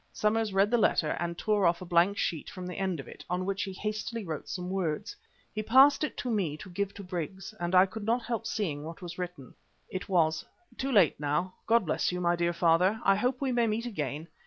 [0.11, 3.23] Somers read the letter and tore off a blank sheet from the end of it,
[3.29, 5.15] on which he hastily wrote some words.
[5.53, 8.83] He passed it to me to give to Briggs, and I could not help seeing
[8.83, 9.53] what was written.
[9.91, 10.43] It was:
[10.75, 11.53] "Too late now.
[11.67, 12.99] God bless you, my dear father.
[13.03, 14.27] I hope we may meet again.